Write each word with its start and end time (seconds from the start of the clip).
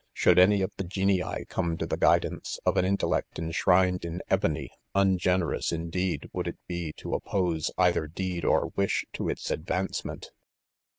Should 0.13 0.39
any 0.39 0.63
of 0.63 0.71
the 0.77 0.83
"genii" 0.83 1.45
come 1.47 1.77
to 1.77 1.85
the 1.85 1.95
guidance 1.95 2.57
of 2.65 2.75
an 2.75 2.85
intellect 2.85 3.37
enshrined 3.37 4.03
in 4.03 4.23
ebony, 4.31 4.71
ungenerous, 4.95 5.71
indeed, 5.71 6.27
would 6.33 6.47
it 6.47 6.57
be 6.67 6.91
to. 6.93 7.13
oppose 7.13 7.69
either 7.77 8.07
deed 8.07 8.43
or 8.43 8.69
wish 8.75 9.05
to 9.13 9.29
its 9.29 9.51
advancement. 9.51 10.31